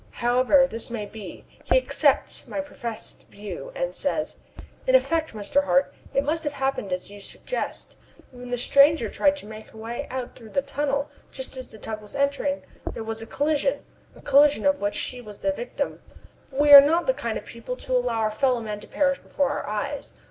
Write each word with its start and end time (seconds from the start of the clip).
However 0.25 0.65
this 0.65 0.89
may 0.89 1.05
be, 1.05 1.45
he 1.63 1.77
accepts 1.77 2.47
my 2.47 2.59
professed 2.59 3.27
view, 3.27 3.71
and 3.75 3.93
says: 3.93 4.37
"In 4.87 4.95
effect, 4.95 5.35
Mr. 5.35 5.65
Hart, 5.65 5.93
it 6.11 6.23
must 6.23 6.43
have 6.43 6.53
happened 6.53 6.91
as 6.91 7.11
you 7.11 7.19
suggest, 7.19 7.97
and 8.31 8.41
when 8.41 8.49
the 8.49 8.57
stranger 8.57 9.09
tried 9.09 9.35
to 9.37 9.45
make 9.45 9.67
her 9.67 9.77
way 9.77 10.07
out 10.09 10.35
through 10.35 10.49
the 10.49 10.63
tunnel 10.63 11.11
just 11.31 11.55
as 11.55 11.67
the 11.67 11.77
tug 11.77 12.01
was 12.01 12.15
entering, 12.15 12.63
there 12.93 13.03
was 13.03 13.21
a 13.21 13.27
collision 13.27 13.85
a 14.15 14.21
collision 14.21 14.65
of 14.65 14.81
which 14.81 14.95
she 14.95 15.21
was 15.21 15.37
the 15.37 15.51
victim. 15.51 16.01
But 16.49 16.61
we 16.61 16.73
are 16.73 16.81
not 16.81 17.05
the 17.05 17.13
kind 17.13 17.37
of 17.37 17.45
people 17.45 17.75
to 17.75 17.95
allow 17.95 18.21
our 18.21 18.31
fellow 18.31 18.59
men 18.61 18.79
to 18.79 18.87
perish 18.87 19.19
before 19.19 19.51
our 19.51 19.67
eyes. 19.67 20.13